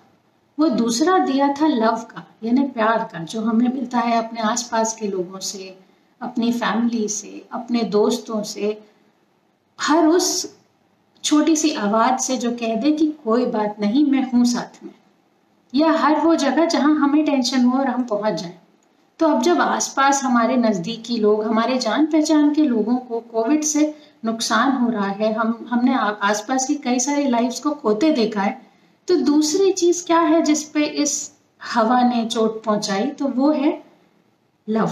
वो 0.58 0.68
दूसरा 0.68 1.18
दिया 1.18 1.48
था 1.48 1.66
लव 1.66 1.96
का, 1.96 2.26
यानी 2.44 2.62
प्यार 2.62 3.10
का, 3.12 3.18
जो 3.18 3.40
हमें 3.40 3.74
मिलता 3.74 3.98
है 3.98 4.28
अपने 4.28 4.40
आसपास 4.40 4.96
के 4.96 5.08
लोगों 5.08 5.38
से, 5.38 5.78
अपनी 6.20 6.52
फैमिली 6.52 7.08
से, 7.08 7.48
अपने 7.52 7.82
दोस्तों 7.82 8.42
से। 8.42 8.88
हर 9.80 10.06
उस 10.06 10.58
छोटी 11.24 11.56
सी 11.56 11.74
आवाज़ 11.74 12.20
से 12.20 12.36
जो 12.36 12.50
कह 12.50 12.76
दे 12.76 12.92
कि 12.92 13.06
कोई 13.24 13.46
बात 13.46 13.76
नहीं, 13.80 14.06
मैं 14.06 14.32
हूँ 14.32 14.44
साथ 14.44 14.84
में। 14.84 14.94
या 15.74 15.92
हर 15.92 16.20
वो 16.20 16.34
जगह 16.34 16.66
जहाँ 16.66 16.94
हमें 16.94 17.24
टेंशन 17.24 17.64
हो 17.64 17.78
और 17.78 17.86
हम 17.86 18.04
पहुँच 18.04 18.34
जाएँ। 18.34 18.58
तो 19.20 19.28
अब 19.28 19.42
जब 19.42 19.60
आसपास 19.60 20.22
हमारे 20.24 20.56
नजदीकी 20.56 21.16
लोग, 21.16 21.42
हमारे 21.44 21.76
जान 21.78 22.06
पहचान 22.06 22.52
के 22.54 22.62
लोगों 22.62 22.96
को 22.98 23.20
कोविड 23.32 23.62
से 23.64 23.94
नुकसान 24.24 24.72
हो 24.72 24.88
रहा 24.90 25.08
है, 25.08 25.32
हम, 25.32 25.66
हमने 25.70 25.94
आसपास 25.94 26.66
की 26.66 26.74
कई 26.74 26.98
सारी 26.98 27.26
लाइफ्स 27.28 27.60
को 27.60 27.70
खोते 27.72 28.10
देखा 28.12 28.42
है 28.42 28.60
तो 29.08 29.16
दूसरी 29.16 29.72
चीज़ 29.72 30.04
क्या 30.06 30.18
है 30.20 30.40
जिसपे 30.42 30.84
इस 31.02 31.14
हवा 31.60 32.00
ने 32.02 32.24
चोट 32.26 32.62
पहुंचाई 32.64 33.06
तो 33.10 33.28
वो 33.28 33.50
है 33.52 33.72
लव 34.68 34.90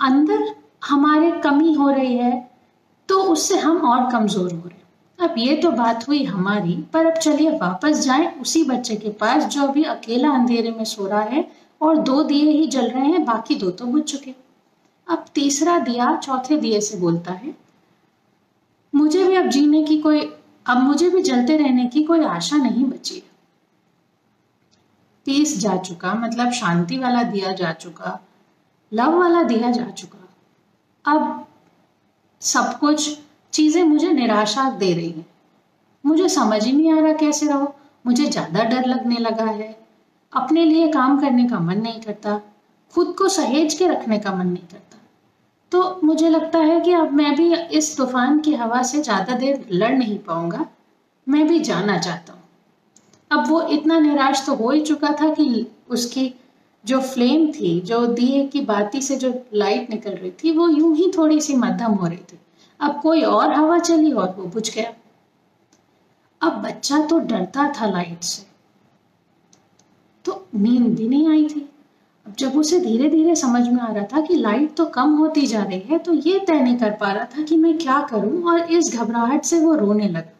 अंदर 0.00 0.54
हमारे 0.84 1.30
कमी 1.40 1.72
हो 1.74 1.88
रही 1.90 2.16
है 2.16 2.50
तो 3.08 3.22
उससे 3.22 3.58
हम 3.58 3.76
और 3.88 4.10
कमज़ोर 4.12 4.52
हो 4.52 4.68
रहे 4.68 4.68
हैं। 4.68 5.28
अब 5.28 5.34
ये 5.38 5.56
तो 5.56 5.70
बात 5.70 6.06
हुई 6.08 6.22
हमारी, 6.24 6.76
पर 6.92 7.06
अब 7.06 7.18
चलिए 7.18 7.50
वापस 7.58 8.00
जाएँ 8.00 8.26
उसी 8.40 8.62
बच्चे 8.64 8.96
के 8.96 9.10
पास 9.10 9.44
जो 9.44 9.62
अभी 9.62 9.82
अकेला 9.84 10.30
अंधेरे 10.30 10.70
में 10.70 10.84
सो 10.84 11.06
रहा 11.06 11.20
है 11.22 11.48
और 11.80 11.98
दो 11.98 12.22
दिए 12.22 12.50
ही 12.50 12.66
जल 12.66 12.86
रहे 12.86 13.06
हैं, 13.06 13.24
बाकी 13.24 13.54
दो 13.54 13.70
तो 13.70 13.86
बुझ 13.86 14.02
चुके। 14.02 14.34
अब 15.06 15.24
तीसरा 15.34 15.78
दिया 15.78 16.14
चौथे 16.16 16.56
दिए 16.56 16.80
से 16.80 16.96
बोलता 16.98 17.32
है, 17.32 17.54
मुझे 18.92 19.24
भी 19.24 19.34
अब 19.34 19.48
जीने 19.48 19.82
की 19.82 19.98
कोई, 19.98 20.20
अब 20.66 20.78
मुझे 20.78 21.08
भी 21.10 21.22
जलते 21.22 21.56
रहने 21.56 21.86
की 21.86 22.02
कोई 22.04 22.24
आशा 22.26 22.56
नहीं 22.56 22.84
बची 22.84 23.22
पीस 25.26 25.58
जा 25.58 25.76
चुका 25.76 26.12
मतलब 26.14 26.52
शांति 26.52 26.98
वाला 26.98 27.22
दिया 27.22 27.52
जा 27.52 27.72
चुका, 27.72 28.18
लव 28.92 29.18
वाला 29.18 29.42
दिया 29.42 29.70
जा 29.70 29.84
चुका। 29.90 30.18
अब 31.04 31.46
सब 32.42 32.78
कुछ, 32.78 33.18
चीज़ें 33.52 33.82
मुझे 33.84 34.12
निराशा 34.12 34.68
दे 34.70 34.92
रही 34.94 35.10
हैं। 35.10 35.26
मुझे 36.04 36.28
समझ 36.28 36.62
ही 36.64 36.72
नहीं 36.72 36.92
आ 36.92 37.00
रहा 37.00 37.12
कैसे 37.12 37.46
रहो। 37.46 37.74
मुझे 38.04 38.26
ज़्यादा 38.26 38.64
डर 38.64 38.86
लगने 38.86 39.16
लगा 39.16 39.44
है। 39.44 39.68
अपने 40.32 40.64
लिए 40.64 40.88
काम 40.88 41.20
करने 41.20 41.48
का 41.48 41.58
मन 41.60 41.80
नहीं 41.80 42.00
करता, 42.00 42.40
खुद 42.94 43.14
को 43.18 43.28
सहेज 43.28 43.74
के 43.74 43.86
रखने 43.86 44.18
का 44.18 44.34
मन 44.34 44.46
नहीं 44.46 44.66
करता। 44.66 44.98
तो 45.72 46.00
मुझे 46.04 46.28
लगता 46.28 46.58
है 46.58 46.80
कि 46.80 46.92
अब 46.92 47.12
मैं 47.12 47.34
भी 47.36 47.54
इस 47.54 47.96
तूफ़ान 47.96 48.40
की 48.40 48.54
हवा 48.54 48.82
से 48.82 49.00
ज़्यादा 49.02 49.34
देर 49.34 49.66
लड़ 49.72 49.92
नहीं 49.92 50.18
पाऊँगा, 50.18 50.66
मैं 51.26 51.46
भी 51.48 51.58
जाना 51.60 51.98
चाहता 51.98 52.32
हूँ। 52.32 52.40
अब 53.30 53.48
वो 53.48 53.62
इतना 53.68 53.98
निराश 53.98 54.44
तो 54.46 54.54
हो 54.54 54.70
ही 54.70 54.80
चुका 54.82 55.12
था 55.12 55.32
कि 55.34 55.66
उसकी 55.88 56.32
जो 56.84 57.00
फ्लेम 57.00 57.46
थी, 57.52 57.80
जो 57.80 58.06
दिए 58.06 58.46
की 58.46 58.60
बाती 58.62 59.00
से 59.02 59.16
जो 59.16 59.32
लाइट 59.54 59.90
निकल 59.90 60.10
रही 60.10 60.30
थी, 60.44 60.52
वो 60.52 60.68
यूँ 60.68 60.94
ही 60.96 61.10
थोड़ी 61.16 61.40
सी 61.40 61.54
मध्यम 61.56 61.92
हो 61.92 62.06
रही 62.06 62.16
थी। 62.16 62.38
अब 62.80 63.00
कोई 63.02 63.22
और 63.22 63.52
हवा 63.52 63.78
चली 63.78 64.12
और 64.12 64.34
वो 64.38 64.44
बुझ 64.44 64.74
गया। 64.74 64.92
अब 66.40 66.62
बच्चा 66.62 66.98
तो 67.06 67.18
डरता 67.20 67.72
था 67.72 67.86
लाइट 67.86 68.22
से। 68.22 68.49
तो 70.30 70.46
नींद 70.56 70.96
भी 70.96 71.08
नहीं 71.08 71.28
आई 71.28 71.44
थी। 71.44 71.60
अब 72.26 72.34
जब 72.38 72.56
उसे 72.58 72.78
धीरे 72.80 73.08
धीरे 73.10 73.34
समझ 73.36 73.62
में 73.68 73.80
आ 73.80 73.92
रहा 73.92 74.04
था 74.06 74.20
कि 74.20 74.34
लाइट 74.36 74.74
तो 74.76 74.84
कम 74.86 75.14
होती 75.16 75.46
जा 75.46 75.62
रही 75.62 75.80
है 75.80 75.98
तो 75.98 76.12
ये 76.14 76.38
तय 76.38 76.60
नहीं 76.60 76.76
कर 76.76 76.90
पा 76.90 77.12
रहा 77.12 77.24
था 77.36 77.42
कि 77.42 77.56
मैं 77.56 77.76
क्या 77.78 78.00
करूँ 78.10 78.42
और 78.50 78.72
इस 78.72 78.94
घबराहट 78.94 79.44
से 79.44 79.58
वो 79.60 79.74
रोने 79.74 80.08
लगा। 80.08 80.36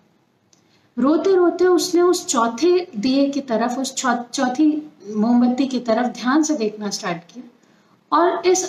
रोते 0.96 1.34
रोते 1.36 1.64
उसने 1.66 2.02
उस 2.02 2.26
चौथे 2.26 2.86
दिए 2.96 3.28
की 3.28 3.40
तरफ़, 3.40 3.78
उस 3.80 3.94
चौथी 3.94 4.92
मोमबत्ती 5.16 5.66
की 5.66 5.78
तरफ़ 5.80 6.06
ध्यान 6.12 6.42
से 6.42 6.56
देखना 6.56 6.90
स्टार्ट 6.90 7.32
किया 7.32 8.18
और 8.18 8.46
इस 8.46 8.64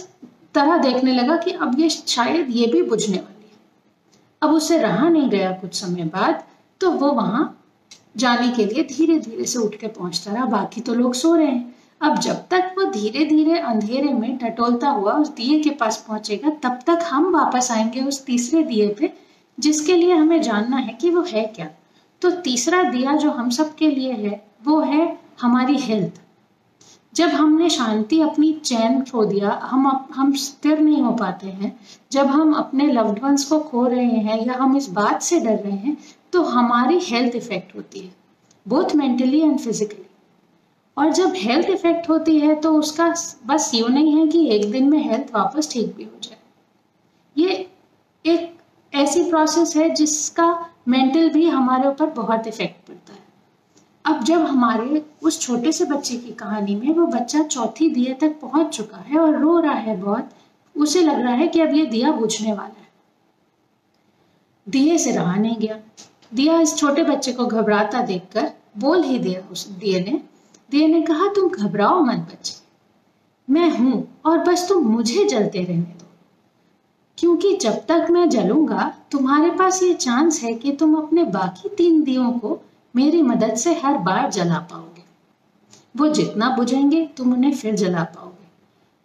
तरह 0.54 0.78
देखने 0.78 1.14
लगा 1.14 1.38
कि 1.38 1.52
अब 1.52 1.80
ये 1.80 1.90
शायद 1.90 2.48
ये 2.50 2.68
भी 2.68 2.82
बुझने 2.82 3.18
वाली 3.18 3.46
है। 3.46 3.60
अब 4.42 4.54
उसे 4.54 4.78
रहा 4.78 5.10
नहीं 5.10 5.30
गया 5.30 5.52
कुछ 5.52 5.74
समय 5.76 6.04
बाद 6.14 6.44
तो 6.82 6.92
वो 6.92 7.12
वहाँ 7.12 7.58
जाने 8.18 8.50
के 8.50 8.66
लिए 8.66 8.84
धीरे 8.84 9.20
धीरे 9.20 9.46
से 9.46 9.60
उठ 9.60 9.76
के 9.76 9.88
पहुँचता 9.88 10.34
रहा। 10.34 10.46
बाकी 10.46 10.82
तो 10.82 10.94
लोग 10.94 11.14
सो 11.14 11.36
रहे 11.36 11.48
हैं। 11.48 11.76
अब 12.02 12.20
जब 12.20 12.34
तक 12.34 12.76
वो 12.78 12.84
धीरे 12.84 13.26
धीरे 13.26 13.60
अंधेरे 13.60 14.14
में 14.14 14.38
टटोलता 14.38 14.90
हुआ 14.90 15.14
उस 15.14 15.30
दिए 15.30 15.60
के 15.60 15.70
पास 15.70 16.06
पहुंचेगा, 16.08 16.50
तब 16.50 16.80
तक 16.88 17.00
हम 17.04 17.34
वापस 17.34 17.72
आएँगे 17.72 18.02
उस 18.02 18.26
तीसरे 18.26 18.64
दिए 18.64 18.88
पे, 18.88 19.14
जिसके 19.60 19.96
लिए 19.96 20.14
हमें 20.14 20.42
जानना 20.42 20.78
है 20.78 20.94
कि 20.94 21.10
वो 21.10 21.22
है 21.22 21.46
क्या। 21.46 21.68
तो 22.22 22.32
तीसरा 22.32 22.84
दिया 22.84 23.16
जो 23.16 23.32
हम 23.32 23.50
सब 23.50 23.76
के 23.76 23.88
लिए 23.88 24.14
है, 24.14 24.48
वो 24.64 24.80
है 24.80 25.18
हमारी 25.42 25.78
हेल्थ। 25.78 26.22
जब 27.14 27.30
हमने 27.30 27.70
शांति 27.70 28.20
अपनी 28.22 28.52
चैन 28.56 29.02
खो 29.06 29.24
दिया, 29.26 29.50
हम 29.64 29.88
हम 30.16 30.34
स्थिर 30.36 30.80
नहीं 30.80 31.02
हो 31.02 31.12
पाते 31.14 31.48
हैं, 31.48 31.78
जब 32.12 32.28
हम 32.28 32.54
अपने 32.54 32.88
लव्ड 32.88 33.20
वंस 33.24 33.44
को 33.46 33.60
खो 33.62 33.86
रहे 33.88 34.06
हैं 34.06 34.40
या 34.46 34.54
हम 34.54 34.78
इस 34.78 34.90
बात 34.92 35.22
से 35.22 35.40
डर 35.40 35.58
रहे 35.58 35.78
हैं 35.78 35.98
तो 36.34 36.44
हमारी 36.44 37.00
हेल्थ 37.04 37.36
इफ़ेक्ट 37.36 37.76
होती 37.76 38.00
है 38.00 38.14
बोथ 38.66 38.96
मेंटली 38.96 39.42
एंड 39.42 39.60
फिजिकली 39.60 40.06
और 40.98 41.12
जब 41.14 41.34
हेल्थ 41.36 41.70
इफ़ेक्ट 41.70 42.10
होती 42.10 42.40
है 42.40 42.56
तो 42.56 42.74
उसका 42.76 43.14
बस 43.48 43.72
यूँ 43.76 43.90
नहीं 43.90 44.16
है 44.18 44.28
कि 44.28 44.48
एक 44.56 44.70
दिन 44.72 44.90
में 44.90 45.00
हेल्थ 45.04 45.34
वापस 45.36 45.72
ठीक 45.72 45.96
भी 45.98 46.04
हो 46.04 46.20
जाए। 46.24 46.38
ये 47.36 47.68
एक 48.26 48.58
ऐसी 48.94 49.24
प्रोसेस 49.30 49.76
है 49.76 49.90
जिसका 49.96 50.48
मेंटल 50.88 51.30
भी 51.30 51.48
हमारे 51.50 51.88
ऊपर 51.88 52.06
बहुत 52.14 52.48
इफ़ेक्ट 52.48 52.88
पड़ता 52.88 53.14
है। 53.14 53.20
अब 54.06 54.24
जब 54.24 54.42
हमारे 54.42 55.06
उस 55.24 55.40
छोटे 55.42 55.72
से 55.72 55.86
बच्चे 55.86 56.18
की 56.18 56.32
कहानी 56.32 56.76
में 56.76 56.94
वो 56.96 57.06
बच्चा 57.08 57.44
चौथी 57.44 57.90
दिए 57.90 58.14
तक 58.14 58.40
पहुँच 58.42 58.76
चुका 58.78 58.98
है 58.98 59.20
और 59.20 59.38
रो 59.38 59.60
रहा 59.60 59.74
है 59.74 59.98
बहुत, 60.02 60.30
उसे 60.76 61.02
लग 61.02 61.20
रहा 61.20 61.34
है 61.34 61.48
कि 61.48 61.62
अब 61.62 61.74
ये 61.76 61.86
दिया 61.86 62.12
बुझने 62.12 62.54
वाला 62.54 62.64
है। 62.64 62.90
दिए 64.68 64.98
से 64.98 65.12
रहा 65.12 65.36
नहीं 65.36 65.58
गया। 65.58 65.80
दिया 66.34 66.60
इस 66.60 66.76
छोटे 66.78 67.04
बच्चे 67.04 67.32
को 67.34 67.46
घबराता 67.46 68.02
देखकर 68.02 68.52
बोल 68.78 69.04
ही 69.04 69.20
दिया 69.20 69.42
उस 69.52 69.68
दिए 69.68 70.00
ने 70.00 70.22
दिए 70.72 70.88
ने 70.88 71.02
कहा, 71.02 71.28
तुम 71.28 71.50
घबराओ 71.50 72.02
मत 72.02 72.18
बच्चे। 72.18 72.54
मैं 73.48 73.70
हूँ 73.78 74.08
और 74.26 74.38
बस 74.38 74.68
तुम 74.70 74.84
मुझे 74.84 75.26
जलते 75.26 75.64
रहने 75.64 75.82
दो। 75.82 76.06
क्योंकि 77.18 77.56
जब 77.58 77.86
तक 77.86 78.08
मैं 78.12 78.30
जलूँगा, 78.30 78.94
तुम्हारे 79.12 79.52
पास 79.52 79.84
ये 79.84 79.94
चांस 79.94 80.42
है 80.44 80.54
कि 80.54 80.72
तुम 80.72 80.96
अपने 80.96 81.24
बाकी 81.24 81.70
तीन 81.70 82.04
दियों 82.04 82.32
को 82.32 82.60
मेरी 82.96 83.22
मदद 83.22 83.56
से 83.56 83.74
हर 83.74 83.98
बार 83.98 84.30
जला 84.32 84.60
पाओगे। 84.60 85.04
वो 85.98 86.08
जितना 86.08 86.50
बुझेंगे, 86.56 87.06
तुम 87.18 87.34
उन्हें 87.34 87.54
फिर 87.54 87.76
जला 87.76 88.04
पाओगे। 88.04 88.50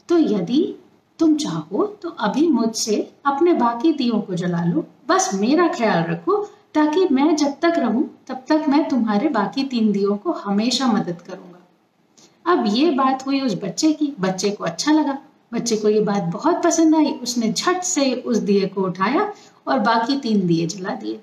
तो 0.08 0.18
यदि 0.18 0.74
तुम 1.18 1.36
चाहो 1.36 1.86
तो 2.02 2.08
अभी 2.08 2.48
मुझसे 2.48 3.12
अपने 3.26 3.52
बाकी 3.52 3.92
दियों 3.92 4.20
को 4.20 4.34
जला 4.34 4.64
लो। 4.64 4.84
बस 5.08 5.30
मेरा 5.34 5.68
ख्याल 5.68 6.04
रखो, 6.04 6.36
ताकि 6.74 7.06
मैं 7.12 7.36
जब 7.36 7.54
तक 7.62 7.72
रहूँ, 7.78 8.02
तब 8.26 8.44
तक 8.48 8.64
मैं 8.68 8.88
तुम्हारे 8.88 9.28
बाकी 9.28 9.64
तीन 9.64 9.92
दियों 9.92 10.16
को 10.16 10.32
हमेशा 10.32 10.86
मदद 10.86 11.22
करूँगा। 11.22 12.52
अब 12.52 12.64
ये 12.66 12.90
बात 12.90 13.26
हुई 13.26 13.40
उस 13.40 13.54
बच्चे 13.54 13.92
की। 13.92 14.14
बच्चे 14.20 14.50
को 14.50 14.64
अच्छा 14.64 14.92
लगा। 14.92 15.18
बच्चे 15.54 15.76
को 15.76 15.88
ये 15.88 16.00
बात 16.00 16.22
बहुत 16.22 16.62
पसंद 16.62 16.94
आई। 16.94 17.12
उसने 17.12 17.52
झट 17.52 17.82
से 17.82 18.14
उस 18.14 18.36
दिए 18.38 18.66
को 18.66 18.82
उठाया 18.82 19.32
और 19.68 19.78
बाकी 19.78 20.16
तीन 20.16 20.46
दिए 20.46 20.66
जला 20.66 20.94
दिए। 20.94 21.20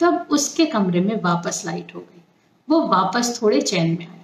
तब 0.00 0.26
उसके 0.30 0.66
कमरे 0.66 1.00
में 1.00 1.22
वापस 1.22 1.62
लाइट 1.66 1.94
हो 1.94 2.00
गई। 2.00 2.22
वो 2.70 2.80
वापस 2.80 3.38
थोड़े 3.42 3.60
चैन 3.60 3.96
में 3.98 4.06
आया। 4.08 4.20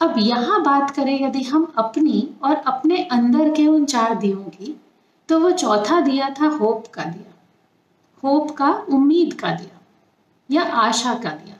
अब 0.00 0.14
यहाँ 0.18 0.62
बात 0.62 0.90
करें 0.90 1.26
यदि 1.26 1.42
हम 1.42 1.72
अपनी 1.78 2.30
और 2.44 2.54
अपने 2.54 3.04
अंदर 3.04 3.54
के 3.54 3.66
उन 3.66 3.84
चार 3.84 4.14
दियों 4.14 4.44
की 4.44 4.80
तो 5.28 5.40
वो 5.40 5.50
चौथा 5.50 6.00
दिया 6.00 6.30
था 6.30 6.46
होप 6.46 6.86
का 6.86 7.04
दिया। 7.04 7.32
होप 8.24 8.50
का, 8.50 8.70
उम्मीद 8.70 9.34
का 9.34 9.50
दिया। 9.50 9.78
या 10.50 10.62
आशा 10.62 11.14
का 11.14 11.30
दिया। 11.30 11.56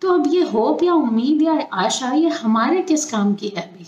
तो 0.00 0.12
अब 0.12 0.34
ये 0.34 0.42
होप 0.42 0.82
या 0.82 0.94
उम्मीद 0.94 1.42
या 1.42 1.68
आशा, 1.72 2.12
ये 2.12 2.28
हमारे 2.28 2.82
किस 2.82 3.10
काम 3.10 3.34
की 3.34 3.48
है 3.48 3.62
अभी? 3.62 3.86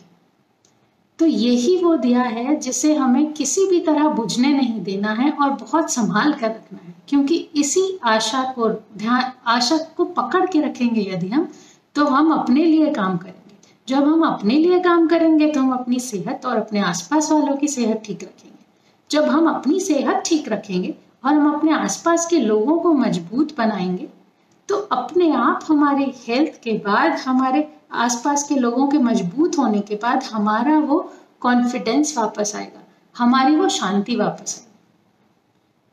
तो 1.22 1.26
यही 1.26 1.76
वो 1.76 1.94
दिया 1.96 2.22
है 2.22 2.54
जिसे 2.56 2.94
हमें 2.94 3.32
किसी 3.32 3.66
भी 3.66 3.78
तरह 3.80 4.08
बुझने 4.08 4.48
नहीं 4.52 4.80
देना 4.84 5.12
है 5.12 5.30
और 5.32 5.50
बहुत 5.50 5.90
संभाल 5.90 6.32
कर 6.32 6.46
रखना 6.46 6.78
है। 6.86 6.94
क्योंकि 7.08 7.36
इसी 7.56 7.82
आशा 8.04 8.42
को 8.52 8.68
ध्यान, 8.68 9.30
आशा 9.46 9.76
को 9.96 10.04
पकड़ 10.04 10.44
के 10.46 10.60
रखेंगे 10.60 11.00
यदि 11.02 11.28
हम 11.28 11.46
तो 11.94 12.04
हम 12.04 12.32
अपने 12.32 12.64
लिए 12.64 12.90
काम 12.90 13.16
करेंगे। 13.16 13.56
जब 13.88 14.08
हम 14.08 14.24
अपने 14.26 14.54
लिए 14.54 14.78
काम 14.78 15.06
करेंगे 15.06 15.50
तो 15.52 15.60
हम 15.60 15.72
अपनी 15.72 15.98
सेहत 16.00 16.46
और 16.46 16.56
अपने 16.56 16.80
आसपास 16.80 17.30
वालों 17.32 17.56
की 17.56 17.68
सेहत 17.68 18.02
ठीक 18.06 18.22
रखेंगे। 18.22 18.58
जब 19.10 19.24
हम 19.24 19.48
अपनी 19.50 19.80
सेहत 19.80 20.22
ठीक 20.26 20.48
रखेंगे 20.48 20.94
और 21.24 21.34
हम 21.34 21.52
अपने 21.54 21.72
आसपास 21.72 22.26
के 22.26 22.40
लोगों 22.40 22.78
को 22.78 22.92
मज़बूत 22.94 23.56
बनाएँगे 23.58 24.08
तो 24.68 24.76
अपने 24.92 25.30
आप 25.32 25.64
हमारे 25.68 26.12
हेल्थ 26.26 26.60
के 26.62 26.72
बाद 26.80 27.12
हमारे 27.18 27.68
आसपास 27.92 28.42
के 28.48 28.54
लोगों 28.54 28.86
के 28.88 28.98
मज़बूत 28.98 29.58
होने 29.58 29.80
के 29.80 29.94
बाद 29.94 30.22
हमारा 30.22 30.78
वो 30.78 30.98
कॉन्फिडेंस 31.40 32.16
वापस 32.18 32.52
आएगा। 32.56 32.82
हमारी 33.16 33.56
वो 33.56 33.68
शांति 33.68 34.16
वापस 34.16 34.58
आएगी। 34.58 34.70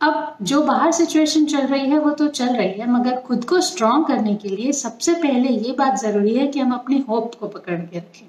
अब 0.02 0.38
जो 0.42 0.62
बाहर 0.62 0.92
सिचुएशन 0.92 1.46
चल 1.46 1.66
रही 1.68 1.90
है, 1.90 2.00
वो 2.00 2.12
तो 2.12 2.28
चल 2.28 2.56
रही 2.56 2.80
है, 2.80 2.90
मगर 2.92 3.20
खुद 3.22 3.46
को 3.46 3.62
स्ट्रॉन्ग 3.62 4.08
करने 4.08 4.36
के 4.36 4.50
लिए 4.50 4.72
सबसे 4.72 5.14
पहले 5.14 5.50
ये 5.50 5.72
बात 5.72 6.00
ज़रूरी 6.00 6.36
है 6.36 6.48
कि 6.48 6.60
हम 6.60 6.72
अपने 6.72 7.04
होप 7.10 7.36
को 7.40 7.48
पकड़ 7.48 7.80
के 7.80 7.98
रखें। 7.98 8.28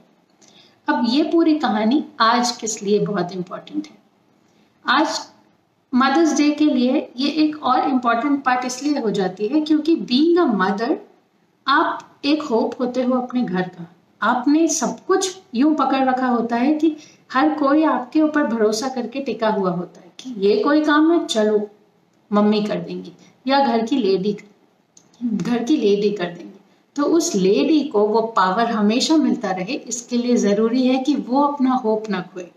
अब 0.89 1.05
ये 1.09 1.23
पूरी 1.23 1.59
कहानी 1.59 2.05
आज 2.21 2.51
किस 2.51 2.83
लिए 2.83 2.99
बहुत 2.99 3.33
इंपॉर्टेंट 3.33 3.87
है। 3.87 3.99
आज 4.85 5.21
मदर्स 5.93 6.37
डे 6.37 6.51
के 6.51 6.65
लिए 6.65 7.13
ये 7.17 7.29
एक 7.45 7.63
और 7.63 7.89
इंपॉर्टेंट 7.89 8.43
पार्ट 8.45 8.65
इसलिए 8.65 9.01
हो 9.01 9.11
जाती 9.11 9.47
है 9.49 9.61
क्योंकि 9.61 9.95
बीइंग 9.97 10.39
अ 10.39 10.45
मदर 10.45 10.99
आप 11.67 12.21
एक 12.25 12.43
होप 12.43 12.81
होते 12.81 13.03
हो 13.03 13.21
अपने 13.21 13.43
घर 13.43 13.63
का। 13.63 13.87
आपने 14.21 14.67
सब 14.69 14.97
कुछ 15.07 15.37
यूँ 15.55 15.75
पकड़ 15.75 16.05
रखा 16.05 16.27
होता 16.27 16.57
है 16.57 16.75
कि 16.75 16.97
हर 17.33 17.55
कोई 17.55 17.85
आपके 17.85 18.21
ऊपर 18.23 18.45
भरोसा 18.45 18.89
करके 18.89 19.21
टिका 19.21 19.49
हुआ 19.49 19.71
होता 19.71 20.01
है 20.01 20.13
कि 20.19 20.35
ये 20.47 20.57
कोई 20.63 20.81
काम 20.85 21.11
है, 21.13 21.27
चलो, 21.27 21.71
मम्मी 22.31 22.63
कर 22.63 22.81
देंगी, 22.81 23.13
या 23.47 23.65
घर 23.67 23.87
की 23.87 23.97
लेडी, 23.97 24.37
घर 25.25 25.63
की 25.65 25.77
लेडी 25.77 26.11
कर 26.11 26.25
देंगी। 26.25 26.59
तो 26.97 27.03
उस 27.03 27.35
लेडी 27.35 27.81
को 27.85 28.07
वो 28.07 28.21
पावर 28.37 28.71
हमेशा 28.71 29.17
मिलता 29.17 29.51
रहे, 29.51 29.75
इसके 29.75 30.17
लिए 30.17 30.37
ज़रूरी 30.37 30.87
है 30.87 30.99
कि 30.99 31.15
वो 31.15 31.43
अपना 31.43 31.75
होप 31.75 32.11
ना 32.11 32.21
खोए। 32.35 32.51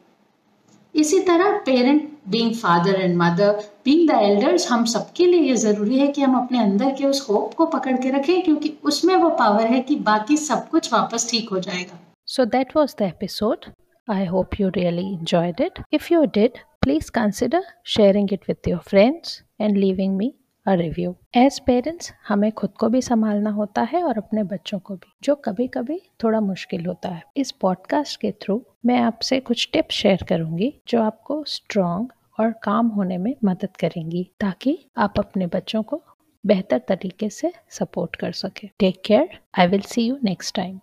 इसी 0.95 1.19
तरह 1.19 1.57
parent, 1.57 2.11
being 2.29 2.55
father 2.55 2.95
and 2.95 3.17
mother 3.17 3.63
being 3.85 4.09
the 4.09 4.19
elders 4.23 4.71
हम 4.71 4.83
सबके 4.85 5.25
लिए 5.25 5.39
ये 5.41 5.55
ज़रूरी 5.57 5.97
है 5.99 6.07
कि 6.07 6.21
हम 6.21 6.35
अपने 6.37 6.59
अंदर 6.59 6.93
के 6.95 7.05
उस 7.05 7.25
होप 7.29 7.53
को 7.53 7.65
पकड़ 7.65 7.95
के 7.97 8.09
रखें 8.09 8.41
क्योंकि 8.41 8.73
उसमें 8.83 9.15
वो 9.15 9.29
पावर 9.39 9.65
है 9.67 9.79
कि 9.81 9.95
बाकी 10.05 10.37
सब 10.39 10.67
कुछ 10.69 10.91
वापस 10.93 11.29
ठीक 11.31 11.49
हो 11.49 11.59
जाएगा 11.59 11.99
So 12.27 12.45
that 12.45 12.75
was 12.75 12.93
the 12.95 13.07
episode. 13.07 13.65
I 14.07 14.23
hope 14.25 14.59
you 14.59 14.69
really 14.75 15.03
enjoyed 15.07 15.59
it. 15.59 15.81
If 15.91 16.09
you 16.11 16.21
did, 16.29 16.61
please 16.81 17.09
consider 17.09 17.61
sharing 17.85 18.29
it 18.29 18.47
with 18.47 18.67
your 18.67 18.79
friends 18.81 19.35
and 19.59 19.77
leaving 19.77 20.15
me 20.17 20.29
a 20.65 20.77
review. 20.77 21.13
As 21.35 21.59
parents, 21.61 22.11
हमें 22.27 22.51
खुद 22.51 22.73
को 22.79 22.89
भी 22.89 23.01
संभालना 23.01 23.49
होता 23.51 23.81
है 23.91 24.03
और 24.03 24.17
अपने 24.17 24.43
बच्चों 24.47 24.79
को 24.79 24.95
भी 24.95 25.13
जो 25.23 25.35
कभी 25.45 25.67
कभी 25.67 26.01
थोड़ा 26.23 26.39
मुश्किल 26.41 26.85
होता 26.85 27.09
है 27.09 27.23
इस 27.37 27.51
पॉडकास्ट 27.61 28.19
के 28.21 28.31
थ्रू 28.43 28.61
मैं 28.85 28.99
आपसे 29.01 29.39
कुछ 29.41 29.69
टिप्स 29.73 29.95
शेयर 29.95 30.25
करूँगी 30.29 30.73
जो 30.87 31.01
आपको 31.01 31.43
स्ट्रॉन्ग 31.47 32.11
और 32.39 32.51
काम 32.63 32.87
होने 32.87 33.17
में 33.17 33.33
मदद 33.43 33.77
करेंगी 33.79 34.29
ताकि 34.39 34.77
आप 34.97 35.19
अपने 35.19 35.47
बच्चों 35.47 35.83
को 35.83 36.01
बेहतर 36.43 36.81
तरीके 36.87 37.29
से 37.29 37.51
सपोर्ट 37.69 38.15
कर 38.15 38.31
सके। 38.31 38.67
Take 38.79 39.01
care 39.05 39.37
I 39.59 39.67
will 39.67 39.81
see 39.81 40.07
you 40.07 40.17
next 40.23 40.55
time 40.55 40.79